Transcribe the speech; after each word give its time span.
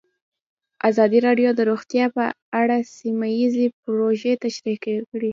ازادي 0.89 1.19
راډیو 1.27 1.49
د 1.55 1.61
روغتیا 1.69 2.05
په 2.15 2.23
اړه 2.61 2.77
سیمه 2.97 3.27
ییزې 3.37 3.65
پروژې 3.83 4.33
تشریح 4.43 4.77
کړې. 4.83 5.29